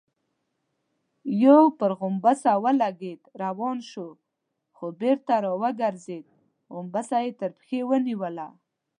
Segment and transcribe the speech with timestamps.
[1.43, 4.07] يو پر غومبسه ولګېد، روان شو،
[4.75, 6.25] خو بېرته راوګرځېد،
[6.73, 8.47] غومبسه يې تر پښې ونيوله.